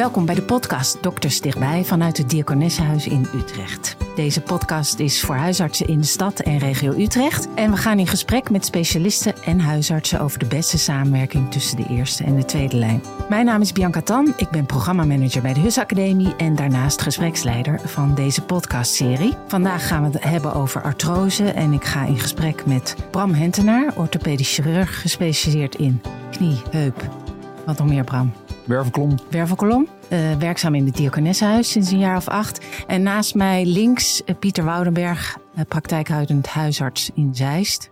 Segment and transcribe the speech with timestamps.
[0.00, 3.96] Welkom bij de podcast Dokters Dichtbij vanuit het Diakonessenhuis in Utrecht.
[4.16, 7.48] Deze podcast is voor huisartsen in de stad en regio Utrecht.
[7.54, 11.86] En we gaan in gesprek met specialisten en huisartsen over de beste samenwerking tussen de
[11.88, 13.02] eerste en de tweede lijn.
[13.28, 17.80] Mijn naam is Bianca Tan, ik ben programmamanager bij de HUS Academie en daarnaast gespreksleider
[17.84, 19.34] van deze podcastserie.
[19.46, 23.92] Vandaag gaan we het hebben over artrose en ik ga in gesprek met Bram Hentenaar,
[23.96, 27.08] orthopedisch chirurg gespecialiseerd in knie, heup.
[27.66, 28.32] Wat nog meer, Bram?
[28.64, 29.18] Wervelkolom.
[29.30, 29.86] Wervelkolom.
[30.12, 32.84] Uh, werkzaam in het Diakonessenhuis sinds een jaar of acht.
[32.86, 37.90] En naast mij links uh, Pieter Woudenberg, uh, praktijkhoudend huisarts in Zeist.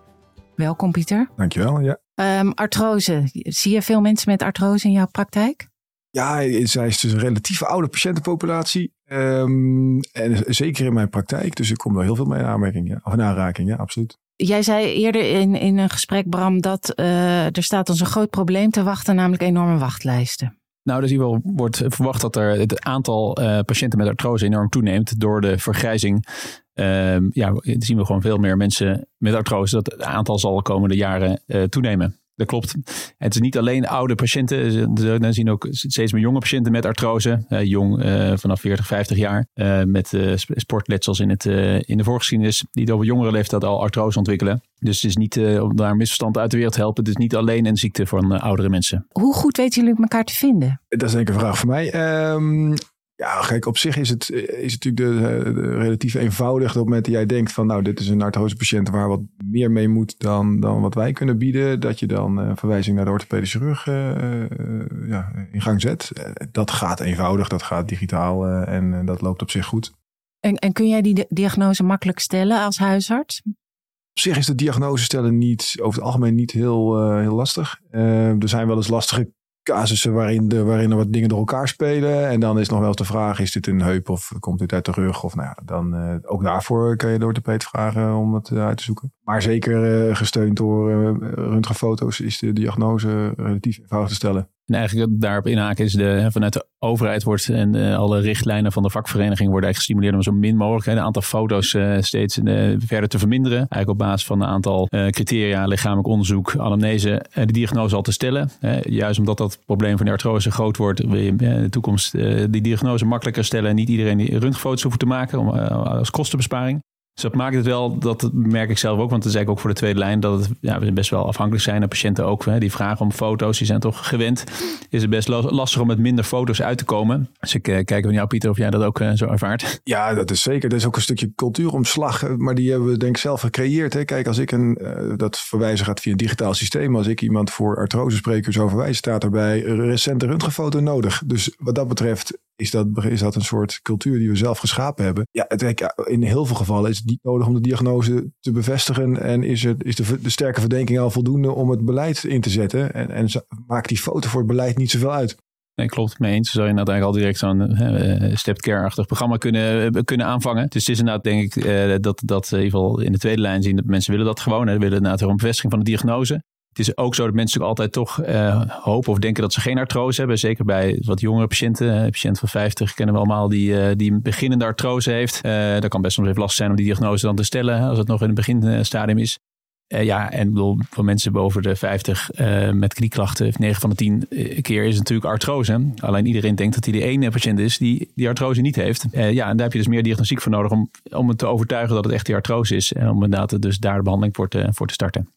[0.55, 1.29] Welkom Pieter.
[1.37, 1.99] Dankjewel, ja.
[2.41, 3.23] Um, artrose.
[3.33, 5.69] Zie je veel mensen met artrose in jouw praktijk?
[6.11, 8.93] Ja, Zeist is een relatief oude patiëntenpopulatie.
[9.13, 11.57] Um, en zeker in mijn praktijk.
[11.57, 12.89] Dus ik kom er heel veel mee in aanmerking.
[12.89, 13.01] Ja.
[13.03, 14.19] Of in aanraking, ja, absoluut.
[14.45, 18.71] Jij zei eerder in, in een gesprek, Bram, dat er staat ons een groot probleem
[18.71, 20.59] te wachten, namelijk enorme wachtlijsten.
[20.83, 25.21] Nou, dus hier wordt verwacht dat er het aantal uh, patiënten met artrose enorm toeneemt
[25.21, 26.27] door de vergrijzing.
[26.75, 29.75] Uh, ja, zien we gewoon veel meer mensen met artrose.
[29.75, 32.21] Dat het aantal zal de komende jaren uh, toenemen.
[32.39, 32.75] Dat klopt.
[33.17, 34.95] Het is niet alleen oude patiënten.
[34.95, 37.45] We zien ook steeds meer jonge patiënten met artrose.
[37.49, 39.47] Uh, jong, uh, vanaf 40, 50 jaar.
[39.55, 41.45] Uh, met sportletsels in, het,
[41.87, 42.65] in de voorgeschiedenis.
[42.71, 44.63] Die over jongere leeftijd al artrose ontwikkelen.
[44.79, 47.05] Dus het is niet, om daar een misverstand uit de wereld te helpen.
[47.05, 49.07] Het is niet alleen een ziekte van oudere mensen.
[49.09, 50.81] Hoe goed weten jullie elkaar te vinden?
[50.89, 51.95] Dat is denk ik een vraag voor mij.
[52.33, 52.75] Um,
[53.19, 56.69] ja, kijk, op zich is het, is het natuurlijk de, de relatief eenvoudig.
[56.69, 59.71] Op het moment dat jij denkt van nou, dit is een artrosepatiënt waar wat meer
[59.71, 61.81] mee moet dan, dan wat wij kunnen bieden.
[61.81, 66.13] Dat je dan een verwijzing naar de orthopedische chirurg uh, ja, in gang zet.
[66.53, 69.93] Dat gaat eenvoudig, dat gaat digitaal uh, en dat loopt op zich goed.
[70.41, 73.43] En, en kun jij die diagnose makkelijk stellen als huisarts?
[73.45, 77.81] Op zich is de diagnose stellen niet, over het algemeen niet heel, heel lastig.
[77.91, 79.33] er zijn wel eens lastige
[79.73, 82.29] casussen waarin, de, waarin er wat dingen door elkaar spelen.
[82.29, 84.73] En dan is nog wel eens de vraag, is dit een heup of komt dit
[84.73, 85.25] uit de rug?
[85.25, 88.67] Of nou ja, dan uh, ook daarvoor kan je de orthopeed vragen om het uh,
[88.67, 89.13] uit te zoeken.
[89.25, 90.91] Maar zeker uh, gesteund door
[91.35, 94.49] röntgenfoto's is de diagnose relatief eenvoudig te stellen.
[94.69, 98.83] En eigenlijk daarop inhaken is de, vanuit de overheid wordt en uh, alle richtlijnen van
[98.83, 102.75] de vakvereniging worden eigenlijk gestimuleerd om zo min mogelijk een aantal foto's uh, steeds uh,
[102.79, 103.59] verder te verminderen.
[103.59, 108.51] Eigenlijk op basis van een aantal criteria, lichamelijk onderzoek, anamnese, de diagnose al te stellen.
[108.83, 112.13] juist omdat dat probleem van de artrose groot wordt, wil je in de toekomst
[112.51, 116.81] die diagnose makkelijker stellen en niet iedereen die röntgenfoto's hoeft te maken om, als kostenbesparing.
[117.19, 119.59] Dus dat maakt het wel, dat merk ik zelf ook, want dat is eigenlijk ook
[119.59, 121.83] voor de tweede lijn, dat het, ja, we best wel afhankelijk zijn.
[121.83, 124.45] En patiënten ook, hè, die vragen om foto's, die zijn toch gewend.
[124.89, 127.31] Is het best lastig om met minder foto's uit te komen.
[127.41, 129.81] Dus ik uh, kijk van jou, Pieter, of jij dat ook uh, zo ervaart.
[129.85, 130.69] Ja, dat is zeker.
[130.69, 133.93] Dat is ook een stukje cultuuromslag, eh, maar die hebben we denk ik zelf gecreëerd.
[133.93, 134.05] Hè.
[134.05, 134.79] Kijk, als ik een,
[135.17, 136.97] dat verwijzen gaat via een digitaal systeem.
[136.97, 141.23] Als ik iemand voor artrose verwijzen, staat erbij recente röntgenfoto nodig.
[141.27, 145.05] Dus wat dat betreft is dat, is dat een soort cultuur die we zelf geschapen
[145.05, 145.27] hebben.
[145.31, 145.63] Ja, het,
[146.05, 149.23] in heel veel gevallen is het niet nodig om de diagnose te bevestigen.
[149.23, 152.95] En is, het, is de, sterke verdenking al voldoende om het beleid in te zetten.
[152.95, 153.29] En, en
[153.67, 155.37] maakt die foto voor het beleid niet zoveel uit.
[155.75, 156.19] Nee, klopt.
[156.19, 156.51] Mee eens.
[156.51, 160.67] Zou je inderdaad eigenlijk al direct zo'n uh, stepped care-achtig programma kunnen, uh, kunnen aanvangen.
[160.69, 162.73] Dus het is inderdaad denk ik dat, dat in
[163.05, 164.67] in de tweede lijn zien dat mensen willen dat gewoon.
[164.67, 164.79] Hè.
[164.79, 166.43] willen inderdaad een bevestiging van de diagnose.
[166.79, 169.79] Het is ook zo dat mensen altijd toch uh, hopen of denken dat ze geen
[169.79, 170.39] artrose hebben.
[170.39, 171.97] Zeker bij wat jongere patiënten.
[171.97, 175.41] Een patiënt van 50 kennen we allemaal die, uh, die een beginnende artrose heeft.
[175.45, 177.99] Uh, dat kan best soms even lastig zijn om die diagnose dan te stellen als
[177.99, 179.39] het nog in het beginstadium is.
[179.87, 182.31] ja, en bedoel, voor mensen boven de 50
[182.73, 184.29] met knieklachten, 9 van de 10
[184.63, 185.91] keer is het natuurlijk artrose.
[185.97, 189.07] Alleen iedereen denkt dat hij de ene patiënt is die die artrose niet heeft.
[189.13, 191.95] ja, en daar heb je dus meer diagnostiek voor nodig om, om het te overtuigen
[191.95, 192.93] dat het echt die artrose is.
[192.93, 195.29] En om inderdaad dus daar de behandeling voor te, voor te starten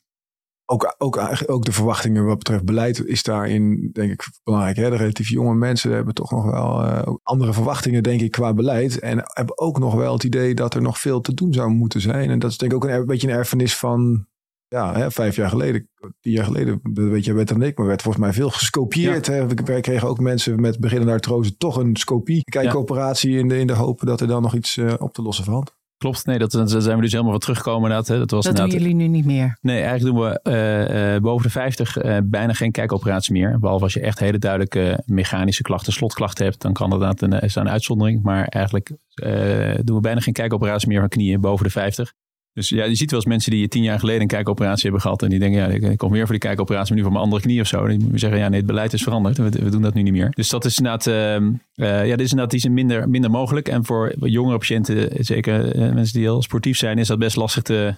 [0.71, 4.75] ook, ook, ook de verwachtingen wat betreft beleid is daarin, denk ik, belangrijk.
[4.75, 4.89] Hè?
[4.89, 8.99] De relatief jonge mensen hebben toch nog wel uh, andere verwachtingen, denk ik, qua beleid.
[8.99, 12.01] En hebben ook nog wel het idee dat er nog veel te doen zou moeten
[12.01, 12.29] zijn.
[12.29, 14.27] En dat is denk ik ook een, een beetje een erfenis van
[14.67, 18.01] ja, hè, vijf jaar geleden, tien jaar geleden, weet je beter dan ik, maar werd
[18.01, 19.25] volgens mij veel gescopieerd.
[19.25, 19.34] Ja.
[19.34, 19.47] Hè?
[19.47, 23.40] Wij kregen ook mensen met beginnende artrose toch een scopie, kijkoperatie ja.
[23.40, 25.79] in, de, in de hoop dat er dan nog iets uh, op te lossen valt.
[26.01, 27.81] Klopt, nee, dat, dat zijn we dus helemaal wat teruggekomen.
[27.81, 28.17] Inderdaad, hè.
[28.17, 29.57] Dat, was dat doen jullie nu niet meer?
[29.61, 33.59] Nee, eigenlijk doen we uh, uh, boven de 50 uh, bijna geen kijkoperatie meer.
[33.59, 37.55] Behalve als je echt hele duidelijke mechanische klachten, slotklachten hebt, dan kan dat een, is
[37.55, 38.23] een uitzondering.
[38.23, 38.91] Maar eigenlijk
[39.83, 42.13] doen we bijna geen kijkoperatie meer van knieën boven de 50.
[42.53, 45.23] Dus ja, je ziet wel eens mensen die tien jaar geleden een kijkoperatie hebben gehad.
[45.23, 47.41] En die denken, ja, ik kom weer voor die kijkoperatie, maar nu voor mijn andere
[47.41, 47.87] knie of zo.
[47.87, 49.37] Die zeggen, ja, nee, het beleid is veranderd.
[49.37, 50.29] We, doen dat nu niet meer.
[50.29, 53.67] Dus dat is inderdaad, uh, ja, dit is inderdaad die minder, minder mogelijk.
[53.67, 57.63] En voor jongere patiënten, zeker uh, mensen die heel sportief zijn, is dat best lastig
[57.63, 57.95] te,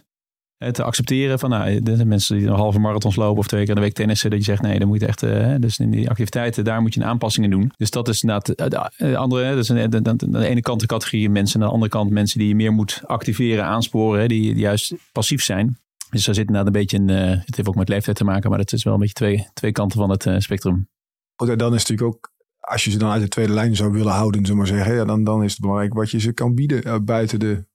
[0.71, 3.75] te accepteren van nou, zijn mensen die een halve marathons lopen of twee keer in
[3.75, 4.29] de week tennissen.
[4.29, 6.93] Dat je zegt nee, dan moet je echt, uh, dus in die activiteiten, daar moet
[6.93, 7.71] je een aanpassing in doen.
[7.77, 8.57] Dus dat is inderdaad
[8.97, 11.61] de andere, dat is aan de, de, ene kant de categorie mensen.
[11.61, 15.77] Aan de andere kant mensen die je meer moet activeren, aansporen, die, juist passief zijn.
[16.09, 17.07] Dus daar zit inderdaad een beetje een,
[17.39, 19.71] het heeft ook met leeftijd te maken, maar het is wel een beetje twee, twee
[19.71, 20.87] kanten van het spectrum.
[21.35, 24.13] Goed, dan is natuurlijk ook, als je ze dan uit de tweede lijn zou willen
[24.13, 27.05] houden, zullen maar zeggen, ja, dan, dan is het belangrijk wat je ze kan bieden
[27.05, 27.65] buiten de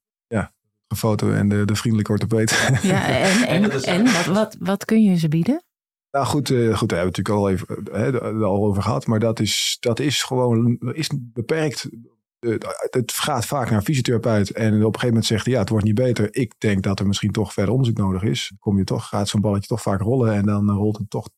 [0.89, 2.51] een foto en de, de vriendelijke orthopeet.
[2.81, 5.63] Ja, en, en, en wat, wat, wat kun je ze bieden?
[6.11, 9.05] Nou goed, uh, goed, daar hebben we natuurlijk al even hè, al over gehad.
[9.05, 11.89] Maar dat is, dat is gewoon is beperkt.
[12.89, 14.49] Het gaat vaak naar een fysiotherapeut.
[14.49, 16.27] En op een gegeven moment zegt hij, ja, het wordt niet beter.
[16.35, 18.51] Ik denk dat er misschien toch verder onderzoek nodig is.
[18.59, 20.33] Kom je toch, gaat zo'n balletje toch vaak rollen.
[20.33, 21.29] En dan rolt het toch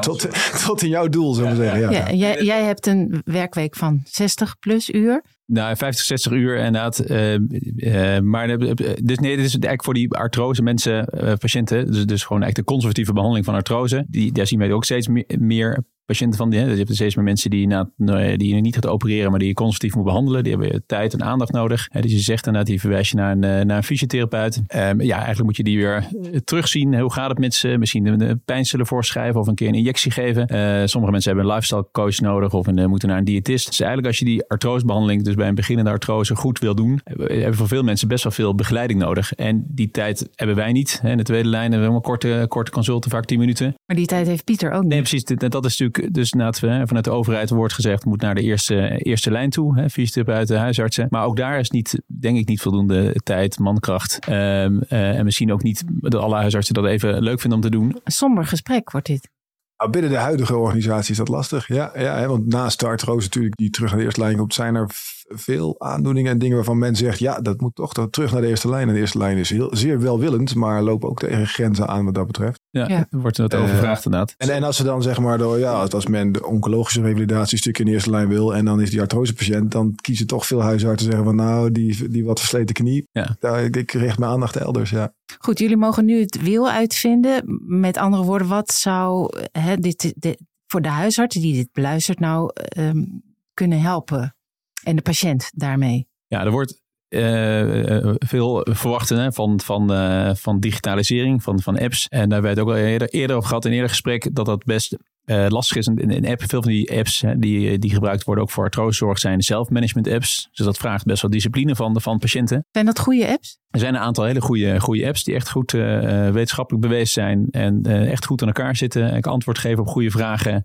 [0.00, 0.28] tot,
[0.66, 1.80] tot in jouw doel, zullen we zeggen.
[1.80, 1.90] Ja.
[1.90, 5.22] ja jij, jij hebt een werkweek van 60 plus uur.
[5.46, 7.10] Nou, 50, 60 uur inderdaad.
[7.10, 11.92] Uh, uh, maar dus nee, dit is eigenlijk voor die artrose mensen, uh, patiënten.
[11.92, 14.04] Dus, dus gewoon eigenlijk de conservatieve behandeling van artrose.
[14.08, 16.50] Die, daar zien wij ook steeds meer, meer patiënten van.
[16.50, 17.90] Die, hè, dus je hebt steeds meer mensen die, na,
[18.36, 20.42] die je niet gaat opereren, maar die je conservatief moet behandelen.
[20.44, 21.88] Die hebben tijd en aandacht nodig.
[21.90, 24.56] Hè, dus je zegt inderdaad, die verwijs je naar een, naar een fysiotherapeut.
[24.56, 26.08] Um, ja, eigenlijk moet je die weer
[26.44, 27.00] terugzien.
[27.00, 27.76] Hoe gaat het met ze?
[27.78, 30.48] Misschien een pijnstiller voorschrijven of een keer een injectie geven.
[30.88, 33.66] sommige mensen hebben een lifestyle coach nodig of een, moeten naar een diëtist.
[33.66, 37.54] Dus eigenlijk als je die artrosebehandeling dus bij een beginnende artrose goed wil doen, hebben
[37.54, 39.32] voor veel mensen best wel veel begeleiding nodig.
[39.32, 41.00] En die tijd hebben wij niet.
[41.04, 43.74] In de tweede lijn hebben we een korte, korte consulten, vaak 10 minuten.
[43.86, 44.90] Maar die tijd heeft Pieter ook niet.
[44.90, 45.24] Nee, precies.
[45.24, 49.50] Dat is natuurlijk, dus vanuit de overheid wordt gezegd, moet naar de eerste, eerste lijn
[49.50, 49.88] toe.
[49.90, 51.06] Fysiotherapeuten, huisartsen.
[51.10, 54.28] Maar ook daar is niet, denk ik, niet voldoende tijd, mankracht.
[54.28, 57.70] Um, uh, en misschien ook niet dat alle huisartsen dat even leuk vinden om te
[57.70, 58.00] doen.
[58.04, 59.28] Een somber gesprek wordt dit.
[59.76, 61.68] Nou, binnen de huidige organisatie is dat lastig.
[61.68, 64.74] Ja, ja hè, want naast artrose natuurlijk die terug naar de eerste lijn komt, zijn
[64.74, 64.86] er
[65.28, 68.68] veel aandoeningen en dingen waarvan men zegt, ja, dat moet toch terug naar de eerste
[68.68, 68.88] lijn.
[68.88, 72.14] En de eerste lijn is heel, zeer welwillend, maar lopen ook tegen grenzen aan wat
[72.14, 72.60] dat betreft.
[72.70, 73.06] Ja, ja.
[73.10, 74.34] wordt het overvraagd uh, inderdaad.
[74.36, 77.84] En, en als ze dan zeg maar, door, ja, als men de oncologische revalidatiestuk in
[77.84, 81.26] de eerste lijn wil en dan is die artrosepatiënt, dan kiezen toch veel huisartsen zeggen
[81.26, 83.36] van nou, die, die wat versleten knie, ja.
[83.38, 85.12] daar, ik richt mijn aandacht elders, ja.
[85.38, 87.42] Goed, jullie mogen nu het wiel uitvinden.
[87.66, 92.50] Met andere woorden, wat zou hè, dit, dit, voor de huisarts die dit beluistert nou
[92.78, 93.22] um,
[93.54, 94.36] kunnen helpen?
[94.82, 96.08] En de patiënt daarmee?
[96.26, 102.08] Ja, er wordt uh, veel verwachten hè, van, van, uh, van digitalisering, van, van apps.
[102.08, 104.96] En daar werd ook al eerder, eerder over gehad in eerder gesprek dat dat best
[105.26, 105.86] uh, lastig is.
[105.86, 109.18] Een, een app, veel van die apps hè, die, die gebruikt worden ook voor artrosezorg
[109.18, 110.48] zijn zelfmanagement apps.
[110.52, 112.66] Dus dat vraagt best wel discipline van, van patiënten.
[112.70, 113.60] Zijn dat goede apps?
[113.70, 115.82] Er zijn een aantal hele goede, goede apps die echt goed uh,
[116.28, 117.46] wetenschappelijk bewezen zijn.
[117.50, 119.10] En uh, echt goed aan elkaar zitten.
[119.10, 120.62] En antwoord geven op goede vragen.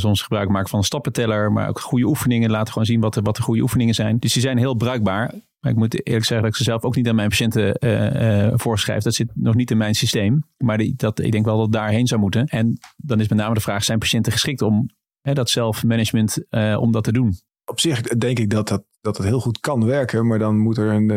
[0.00, 1.52] soms gebruik maken van een stappenteller.
[1.52, 2.50] Maar ook goede oefeningen.
[2.50, 4.18] Laten gewoon zien wat de, wat de goede oefeningen zijn.
[4.18, 5.34] Dus die zijn heel bruikbaar.
[5.60, 8.52] Maar ik moet eerlijk zeggen dat ik ze zelf ook niet aan mijn patiënten uh,
[8.54, 9.02] voorschrijf.
[9.02, 10.44] Dat zit nog niet in mijn systeem.
[10.56, 12.46] Maar die, dat, ik denk wel dat daarheen zou moeten.
[12.46, 14.88] En dan is met name de vraag, zijn patiënten geschikt om
[15.20, 17.34] hè, dat zelfmanagement, uh, om dat te doen?
[17.64, 20.26] Op zich denk ik dat, dat, dat het heel goed kan werken.
[20.26, 21.10] Maar dan moet er een,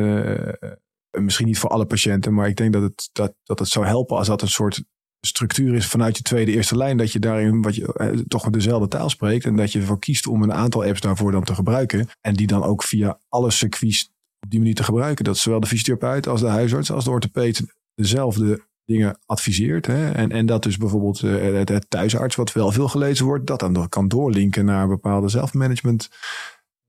[1.21, 2.33] misschien niet voor alle patiënten.
[2.33, 4.83] Maar ik denk dat het, dat, dat het zou helpen als dat een soort
[5.19, 6.97] structuur is vanuit je tweede eerste lijn.
[6.97, 9.45] Dat je daarin wat je, toch dezelfde taal spreekt.
[9.45, 12.07] En dat je ervoor kiest om een aantal apps daarvoor dan te gebruiken.
[12.21, 14.11] En die dan ook via alle circuits
[14.53, 15.23] die manier te gebruiken.
[15.23, 17.63] Dat zowel de fysiotherapeut als de huisarts als de orthopeet
[17.95, 19.85] dezelfde dingen adviseert.
[19.85, 20.11] Hè?
[20.11, 23.89] En, en dat dus bijvoorbeeld uh, het, thuisarts, wat wel veel gelezen wordt, dat dan
[23.89, 26.09] kan doorlinken naar bepaalde zelfmanagement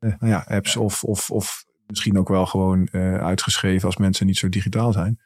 [0.01, 4.27] uh, nou ja, apps of, of, of misschien ook wel gewoon uh, uitgeschreven als mensen
[4.27, 5.21] niet zo digitaal zijn.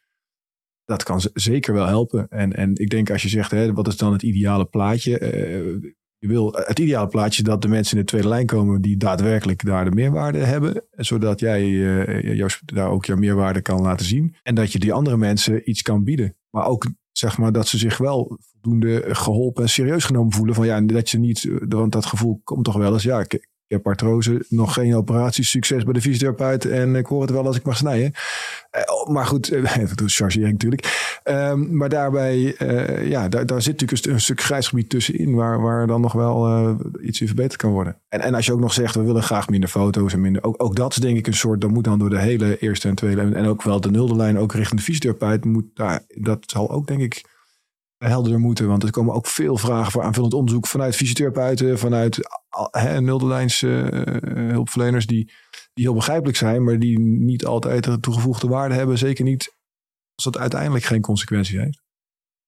[0.84, 2.28] Dat kan zeker wel helpen.
[2.28, 5.18] En, en ik denk als je zegt, hè, wat is dan het ideale plaatje?
[6.18, 9.64] Je wil het ideale plaatje dat de mensen in de tweede lijn komen die daadwerkelijk
[9.64, 10.84] daar de meerwaarde hebben.
[10.90, 14.34] Zodat jij uh, daar ook jouw meerwaarde kan laten zien.
[14.42, 16.36] En dat je die andere mensen iets kan bieden.
[16.50, 20.54] Maar ook zeg maar dat ze zich wel voldoende geholpen en serieus genomen voelen.
[20.54, 23.02] Van ja, dat je niet, want dat gevoel komt toch wel eens.
[23.02, 27.20] Ja, ik, ik heb artrose, nog geen operatie, succes bij de fysiotherapeut en ik hoor
[27.20, 28.12] het wel als ik mag snijden.
[28.76, 31.20] Uh, maar goed, uh, dat chargering natuurlijk.
[31.24, 35.60] Um, maar daarbij, uh, ja, daar, daar zit natuurlijk een, stuk grijs gebied tussenin waar,
[35.60, 37.96] waar dan nog wel iets verbeterd kan worden.
[38.08, 40.62] En, en als je ook nog zegt, we willen graag minder foto's en minder, ook,
[40.62, 42.94] ook dat is denk ik een soort, dat moet dan door de hele eerste en
[42.94, 46.70] tweede en ook wel de nulde lijn, ook richting de fysiotherapeut, moet daar, dat zal
[46.70, 47.24] ook denk ik
[47.98, 48.66] helderder moeten.
[48.66, 52.18] Want er komen ook veel vragen voor aanvullend onderzoek vanuit fysiotherapeuten, vanuit
[52.98, 53.88] nulderlijns uh,
[54.32, 55.32] hulpverleners die,
[55.74, 58.98] die heel begrijpelijk zijn, maar die niet altijd de toegevoegde waarde hebben.
[58.98, 59.56] Zeker niet
[60.14, 61.87] als dat uiteindelijk geen consequenties heeft.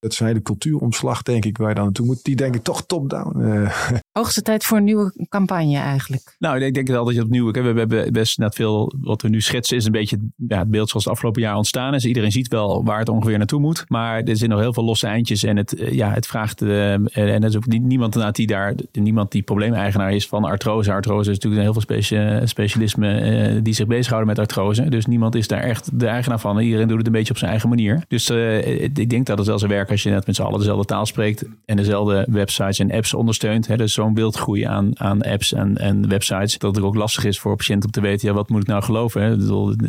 [0.00, 2.24] Dat is een hele cultuuromslag, denk ik, waar je dan naartoe moet.
[2.24, 3.40] Die denk ik toch top-down.
[3.40, 3.70] Uh.
[4.12, 6.36] Hoogste tijd voor een nieuwe campagne eigenlijk.
[6.38, 7.50] Nou, ik denk wel dat je opnieuw...
[7.50, 8.92] We hebben best net veel...
[9.00, 11.94] Wat we nu schetsen is een beetje ja, het beeld zoals het afgelopen jaar ontstaan
[11.94, 12.04] is.
[12.04, 13.84] Iedereen ziet wel waar het ongeveer naartoe moet.
[13.88, 15.42] Maar er zitten nog heel veel losse eindjes.
[15.42, 16.62] En het, eh, ja, het vraagt...
[16.62, 18.74] Uh, en er is ook niemand die daar...
[18.92, 20.92] Niemand die probleemeigenaar is van artrose.
[20.92, 24.88] Artrose is natuurlijk heel veel specia specialismen uh, die zich bezighouden met artrose.
[24.88, 26.58] Dus niemand is daar echt de eigenaar van.
[26.58, 28.04] Iedereen doet het een beetje op zijn eigen manier.
[28.08, 30.84] Dus ik denk dat het wel zijn werk als je net met z'n allen dezelfde
[30.84, 33.66] taal spreekt en dezelfde websites en apps ondersteunt.
[33.66, 37.38] Hè, dus zo'n wildgroei aan, aan apps en, en websites, dat het ook lastig is
[37.38, 39.22] voor patiënten om te weten, ja, wat moet ik nou geloven?
[39.22, 39.36] Hè?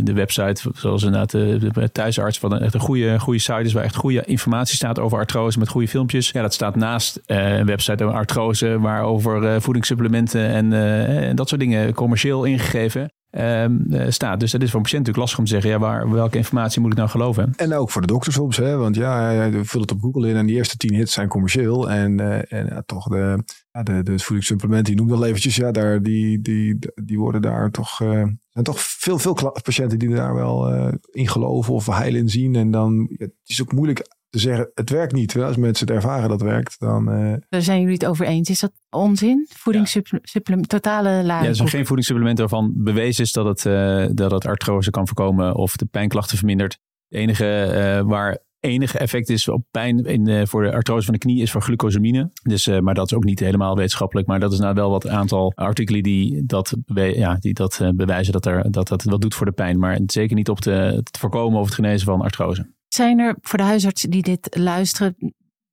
[0.04, 3.74] De, website, zoals inderdaad de, de thuisarts, wat een, echt een goede, goede site is,
[3.74, 6.30] waar echt goede informatie staat over artrose met goede filmpjes.
[6.32, 11.28] Ja, dat staat naast uh, een website over artrose, waar over uh, voedingssupplementen en, uh,
[11.30, 13.12] en dat soort dingen commercieel ingegeven.
[13.38, 14.40] Um, staat.
[14.40, 16.82] Dus dat is voor een patiënt natuurlijk lastig om te zeggen, ja, waar, welke informatie
[16.82, 17.54] moet ik nou geloven?
[17.56, 18.76] En ook voor de dokter soms, hè?
[18.78, 21.90] want ja, vul het op Google in en die eerste tien hits zijn commercieel.
[21.90, 26.02] En, uh, en toch de, ja, de, de voedingssupplementen, die noemde al eventjes, ja, daar,
[26.02, 29.34] die, die, die worden daar toch, uh, zijn toch veel, veel
[29.64, 30.70] patiënten die daar wel
[31.12, 32.56] in geloven of heil in zien.
[32.56, 35.38] En dan, ja, het is ook moeilijk te zeggen, het werkt niet.
[35.38, 37.12] Als mensen het ervaren dat werkt, dan...
[37.12, 37.34] Uh...
[37.50, 38.50] Daar zijn jullie het over eens.
[38.50, 39.48] Is dat onzin?
[39.50, 41.42] Voedingssupplement, totale laag?
[41.42, 45.08] Ja, er zijn geen voedingssupplementen waarvan bewezen is dat het, uh, dat het artrose kan
[45.08, 46.78] voorkomen of de pijnklachten vermindert.
[47.08, 51.20] Het enige uh, waar enige effect is op pijn in, voor de artrose van de
[51.20, 52.32] knie is voor glucosamine.
[52.44, 54.28] Dus, maar dat is ook niet helemaal wetenschappelijk.
[54.28, 58.46] Maar dat is nou wel wat aantal artikelen die dat, ja, die dat bewijzen dat,
[58.46, 59.80] er, dat dat wat doet voor de pijn.
[59.80, 62.70] Maar zeker niet op de, het voorkomen of het genezen van artrose.
[62.94, 65.16] Zijn er voor de huisartsen die dit luisteren,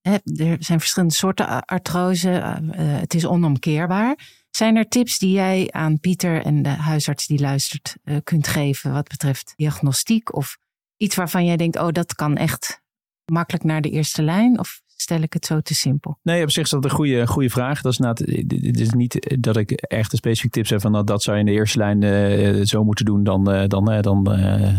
[0.00, 4.18] hè, er zijn verschillende soorten artrose, uh, het is onomkeerbaar.
[4.50, 8.92] Zijn er tips die jij aan Pieter en de huisarts die luistert uh, kunt geven
[8.92, 10.58] wat betreft diagnostiek of
[10.96, 12.82] iets waarvan jij denkt, oh dat kan echt
[13.25, 14.58] makkelijk naar de eerste lijn?
[14.58, 16.19] Of stel ik het zo te simpel?
[16.23, 17.81] Nee, op zich is dat een goede, goede vraag.
[17.81, 18.14] Dat is, nou,
[18.67, 21.43] het is niet dat ik echt een specifiek tips heb van dat, dat zou je
[21.43, 23.25] in de eerste lijn uh, zo moeten doen.
[23.25, 24.25] Dan, uh, dan, uh, dan,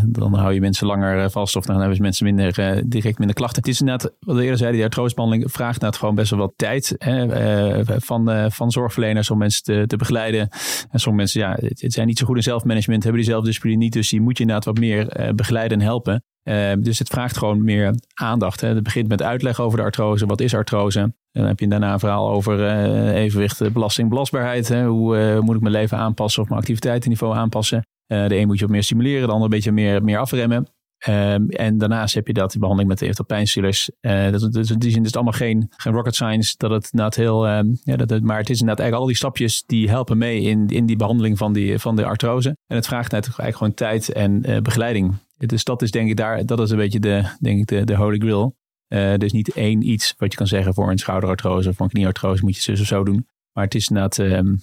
[0.08, 3.62] dan hou je mensen langer vast of dan hebben ze mensen minder, direct minder klachten.
[3.62, 6.54] Het is inderdaad, wat we eerder zeiden, die artrosebehandeling vraagt inderdaad gewoon best wel wat
[6.56, 10.50] tijd hè, van, van zorgverleners om mensen te, te begeleiden.
[10.92, 13.94] En sommige mensen ja, het zijn niet zo goed in zelfmanagement, hebben die zelfdiscipline niet.
[13.94, 16.24] Dus die moet je inderdaad wat meer begeleiden en helpen.
[16.50, 18.62] Uh, dus het vraagt gewoon meer aandacht.
[18.62, 18.68] Hè.
[18.68, 20.26] Het begint met uitleg over de artrose.
[20.26, 21.00] Wat is artrose?
[21.00, 24.68] En dan heb je daarna een verhaal over uh, evenwicht, belasting, belastbaarheid.
[24.68, 24.86] Hè.
[24.86, 27.84] Hoe uh, moet ik mijn leven aanpassen of mijn activiteitenniveau aanpassen?
[28.08, 30.68] de een moet je wat meer stimuleren, de ander een beetje meer, meer afremmen.
[31.08, 33.92] Um, en daarnaast heb je dat, die behandeling met eventueel pijnstillers.
[34.02, 36.54] Uh, in die zin is het allemaal geen, geen rocket science.
[36.58, 39.90] Dat het heel, um, ja, dat maar het is inderdaad eigenlijk al die stapjes die
[39.90, 42.50] helpen mee in, in die behandeling van, die, van de artrose.
[42.50, 45.16] En het vraagt eigenlijk gewoon tijd en begeleiding.
[45.48, 47.96] Dus dat is denk ik daar, dat is een beetje de, denk ik de, de
[47.96, 48.58] holy grail.
[48.88, 52.44] Uh, is niet één iets wat je kan zeggen voor een schouderartrose of een knieartrose
[52.44, 53.28] moet je zus of zo doen.
[53.54, 54.16] Maar het is inderdaad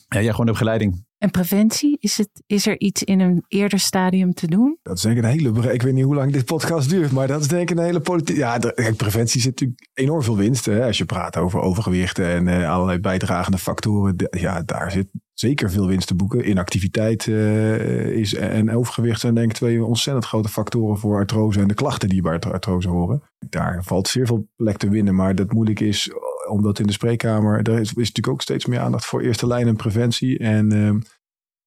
[0.08, 1.05] ja, ja, gewoon de begeleiding.
[1.18, 4.78] En preventie, is, het, is er iets in een eerder stadium te doen?
[4.82, 5.72] Dat is denk ik een hele.
[5.72, 8.00] Ik weet niet hoe lang dit podcast duurt, maar dat is denk ik een hele
[8.00, 8.36] politiek.
[8.36, 8.58] Ja,
[8.96, 10.64] preventie zit natuurlijk enorm veel winst.
[10.64, 10.84] Hè?
[10.84, 14.16] Als je praat over overgewicht en uh, allerlei bijdragende factoren.
[14.30, 16.48] Ja, daar zit zeker veel winst te boeken.
[16.48, 21.68] Inactiviteit uh, is, en overgewicht zijn denk ik twee ontzettend grote factoren voor artrose en
[21.68, 23.22] de klachten die bij artrose horen.
[23.48, 26.10] Daar valt zeer veel plek te winnen, maar dat moeilijk is
[26.48, 29.66] omdat in de spreekkamer, er is, is natuurlijk ook steeds meer aandacht voor eerste lijn
[29.66, 30.38] en preventie.
[30.38, 30.94] En uh,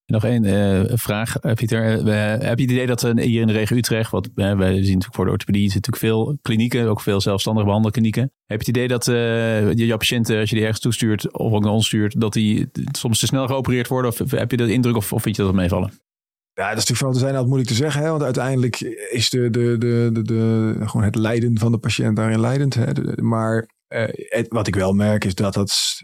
[0.05, 2.07] nog één uh, vraag, eh, Pieter.
[2.07, 5.15] Uh, heb je het idee dat hier in de regio Utrecht, wat we zien natuurlijk
[5.15, 8.21] voor de orthopedie, zitten natuurlijk veel klinieken, ook veel zelfstandige behandelklinieken.
[8.21, 9.05] Heb je het idee dat
[9.79, 13.19] jouw patiënten, als je die ergens toestuurt of ook naar ons stuurt, dat die soms
[13.19, 14.11] te snel geopereerd worden?
[14.11, 15.91] Of heb je de indruk of, of vind je dat meevallen?
[16.59, 18.01] Ja, dat is natuurlijk vooral te zijn altijd moeilijk te zeggen.
[18.01, 18.09] Hè?
[18.09, 18.79] Want uiteindelijk
[19.11, 22.73] is de, de, de, de, de, gewoon het lijden van de patiënt daarin leidend.
[22.73, 22.91] Hè?
[23.21, 26.03] maar uh, wat ik wel merk is dat het,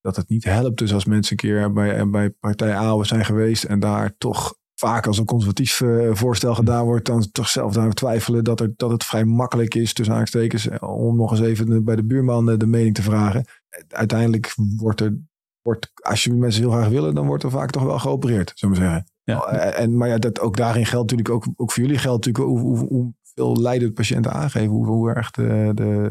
[0.00, 0.78] dat het niet helpt.
[0.78, 5.06] Dus als mensen een keer bij, bij partij A zijn geweest en daar toch vaak
[5.06, 8.90] als een conservatief uh, voorstel gedaan wordt, dan toch zelf aan twijfelen dat, er, dat
[8.90, 12.94] het vrij makkelijk is, tussen aanstekens, om nog eens even bij de buurman de, mening
[12.94, 13.44] te vragen.
[13.88, 15.16] Uiteindelijk wordt er,
[15.62, 18.74] wordt, als je mensen heel graag willen, dan wordt er vaak toch wel geopereerd, zullen
[18.74, 19.06] we zeggen.
[19.22, 19.46] Ja.
[19.50, 22.60] En, maar ja, dat, ook daarin geldt natuurlijk, ook, ook voor jullie geldt natuurlijk hoe,
[22.60, 26.10] hoe, hoeveel lijden patiënten aangeven, hoe, hoe erg de, de,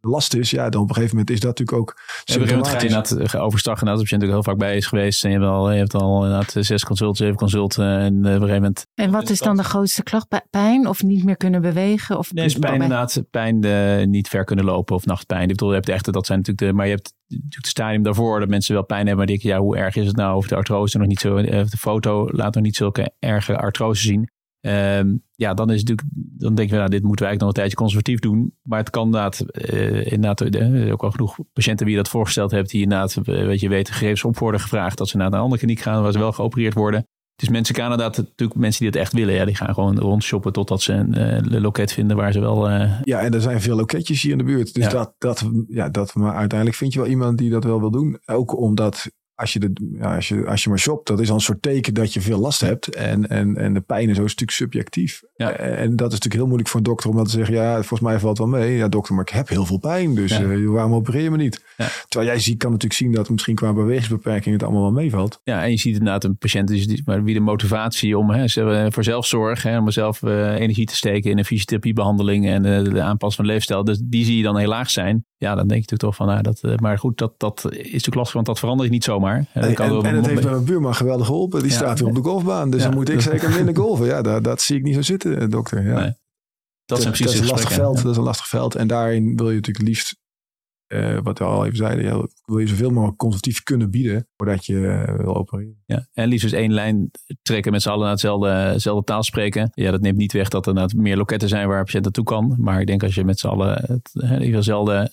[0.00, 2.00] last is, ja, dan op een gegeven moment is dat natuurlijk ook.
[2.24, 5.24] Ja, ga je inderdaad overstag dat je natuurlijk heel vaak bij is geweest.
[5.24, 7.98] En je hebt al, je hebt al inderdaad zes consulten, zeven consulten.
[7.98, 8.86] En uh, op een gegeven moment.
[8.94, 10.26] En wat is dan de grootste klacht?
[10.50, 12.18] Pijn of niet meer kunnen bewegen?
[12.18, 13.22] Of nee, is pijn inderdaad.
[13.30, 15.42] Pijn niet ver kunnen lopen of nachtpijn.
[15.42, 18.02] Ik bedoel, je hebt echt, dat zijn natuurlijk de, maar je hebt natuurlijk het stadium
[18.02, 19.16] daarvoor dat mensen wel pijn hebben.
[19.16, 20.36] Maar denken, ja, hoe erg is het nou?
[20.36, 24.02] Of de artrose nog niet zo, of de foto laat nog niet zulke erge artrose
[24.02, 24.30] zien.
[24.60, 27.54] Ehm, ja, dan is natuurlijk, dan denken we, nou, dit moeten we eigenlijk nog een
[27.54, 28.54] tijdje conservatief doen.
[28.62, 32.10] Maar het kan inderdaad, uh, inderdaad er is ook al genoeg patiënten wie je dat
[32.10, 35.38] voorgesteld hebt, die inderdaad, weet je, weten, gegevens op worden gevraagd dat ze naar een
[35.38, 37.06] andere kliniek gaan waar ze wel geopereerd worden.
[37.36, 40.52] Dus mensen gaan inderdaad, natuurlijk mensen die het echt willen, ja, die gaan gewoon rondshoppen
[40.52, 42.70] totdat ze een loket vinden waar ze wel.
[43.04, 44.74] Ja, en er zijn veel loketjes hier in de buurt.
[44.74, 47.90] Dus dat, dat, ja, dat, maar uiteindelijk vind je wel iemand die dat wel wil
[47.90, 48.18] doen.
[48.26, 51.40] Ook omdat als je, de, als, je, als je maar shopt, dat is al een
[51.40, 52.94] soort teken dat je veel last hebt.
[52.94, 55.22] En, en, en de pijn is ook een stuk subjectief.
[55.36, 55.50] Ja.
[55.52, 57.54] En dat is natuurlijk heel moeilijk voor een dokter om dat te zeggen.
[57.54, 58.76] Ja, volgens mij valt wel mee.
[58.76, 60.14] Ja, dokter, maar ik heb heel veel pijn.
[60.14, 60.40] Dus ja.
[60.40, 61.64] uh, waarom opereer je me niet?
[61.76, 61.88] Ja.
[62.08, 65.40] Terwijl jij ziet, kan natuurlijk zien dat misschien qua bewegingsbeperking het allemaal wel meevalt.
[65.44, 68.44] Ja, en je ziet inderdaad een patiënt die, maar wie de motivatie om hè,
[68.92, 73.02] voor zelfzorg, hè, om zelf uh, energie te steken in een fysiotherapiebehandeling en uh, de
[73.02, 73.84] aanpas van leefstijl.
[73.84, 75.24] Dus die zie je dan heel laag zijn.
[75.40, 78.14] Ja, dan denk je natuurlijk toch van, nou, dat, maar goed, dat, dat is natuurlijk
[78.14, 79.36] lastig, want dat verandert je niet zomaar.
[79.52, 81.62] En, en, en, en het heeft mijn buurman geweldig geholpen.
[81.62, 82.70] Die staat weer op de golfbaan.
[82.70, 84.06] Dus dan moet ik zeker minder golven.
[84.06, 85.86] Ja, dat, dat zie ik niet zo zitten, dokter.
[85.86, 86.00] Ja.
[86.00, 86.12] Nee.
[86.84, 88.02] Dat, is, dat is een lastig veld.
[88.02, 88.74] Dat is een lastig veld.
[88.74, 90.16] En daarin wil je natuurlijk liefst,
[90.94, 94.74] uh, wat we al even zeiden, wil je zoveel mogelijk conservatief kunnen bieden voordat je
[94.74, 95.82] uh, wil opereren.
[95.86, 97.10] Ja, en liefst dus één lijn
[97.42, 98.10] trekken met z'n allen naar
[98.72, 99.70] hetzelfde, taal spreken.
[99.74, 102.54] Ja, dat neemt niet weg dat er meer loketten zijn waar een patiënt naartoe kan.
[102.58, 104.10] Maar ik denk als je met z'n allen het,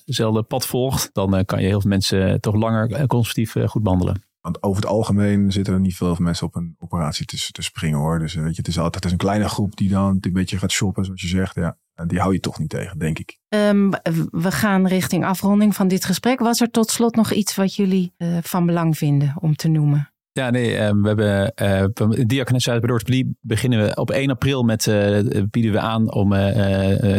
[0.05, 4.26] hetzelfde pad volgt, dan uh, kan je heel veel mensen toch langer conservatief goed behandelen.
[4.48, 8.00] Want over het algemeen zitten er niet veel mensen op een operatie te, te springen
[8.00, 8.20] hoor.
[8.20, 11.06] Dus weet je, het is altijd een kleine groep die dan een beetje gaat shoppen,
[11.06, 11.56] zoals je zegt.
[11.56, 13.38] Ja, die hou je toch niet tegen, denk ik.
[13.50, 13.89] Um,
[14.32, 16.39] we gaan richting afronding van dit gesprek.
[16.39, 20.12] Was er tot slot nog iets wat jullie uh, van belang vinden om te noemen?
[20.32, 21.68] Ja, nee, uh, we hebben uh,
[22.74, 24.84] uit orthopedie beginnen we op 1 april met,
[25.50, 26.32] bieden we aan om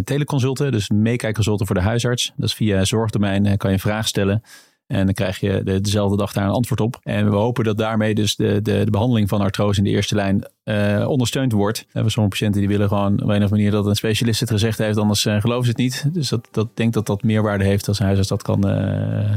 [0.04, 2.32] teleconsulten, dus meekijkconsulten voor de huisarts.
[2.36, 4.42] Dat is via zorgdomein, kan je een vraag stellen.
[4.88, 6.98] En dan krijg je de, dezelfde dag daar een antwoord op.
[7.02, 10.14] En we hopen dat daarmee dus de, de, de behandeling van artrose in de eerste
[10.14, 11.78] lijn uh, ondersteund wordt.
[11.78, 14.50] We hebben sommige patiënten die willen gewoon op een of manier dat een specialist het
[14.50, 16.08] gezegd heeft, anders uh, geloven ze het niet.
[16.12, 18.60] Dus dat, dat denk dat dat meerwaarde heeft als een huisarts dat kan,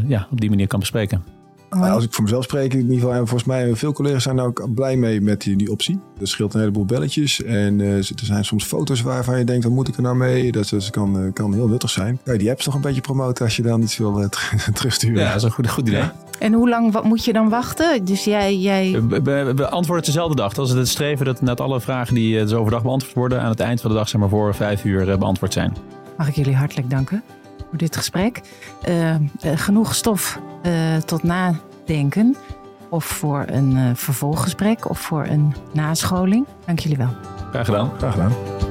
[0.08, 1.41] ja, op die manier kan bespreken.
[1.80, 4.38] Nou, als ik voor mezelf spreek, in ieder geval, en volgens mij veel collega's zijn
[4.38, 6.00] er ook blij mee met die, die optie.
[6.20, 7.44] Dat scheelt een heleboel belletjes.
[7.44, 10.52] En uh, er zijn soms foto's waarvan je denkt, wat moet ik er nou mee?
[10.52, 12.20] Dat, dat kan, uh, kan heel nuttig zijn.
[12.24, 14.28] Kan je die apps nog een beetje promoten als je dan iets wil uh,
[14.74, 15.20] terugsturen?
[15.20, 16.00] Ja, dat is een goed, goed idee.
[16.00, 16.16] Ja.
[16.40, 18.06] En hoe lang wat moet je dan wachten?
[18.06, 18.58] Dus jij...
[18.58, 19.02] jij...
[19.08, 20.54] We, we, we antwoorden dezelfde dag.
[20.54, 23.42] Dat is het streven dat net alle vragen die dus overdag beantwoord worden...
[23.42, 25.76] aan het eind van de dag, zeg maar voor vijf uur, beantwoord zijn.
[26.18, 27.24] Mag ik jullie hartelijk danken
[27.72, 28.42] voor dit gesprek.
[29.42, 30.40] genoeg stof
[31.06, 31.54] tot na
[31.86, 32.36] denken.
[32.90, 36.46] Of voor een uh, vervolggesprek of voor een nascholing.
[36.66, 37.16] Dank jullie wel.
[37.50, 37.92] Graag gedaan.
[37.98, 38.71] Graag gedaan.